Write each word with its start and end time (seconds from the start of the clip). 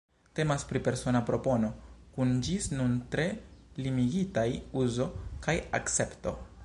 Temas 0.37 0.63
pri 0.69 0.79
persona 0.85 1.19
propono, 1.27 1.69
kun 2.15 2.33
ĝis 2.47 2.69
nun 2.77 2.95
tre 3.17 3.27
limigitaj 3.89 4.47
uzo 4.87 5.09
kaj 5.47 5.57
akcepto. 5.81 6.35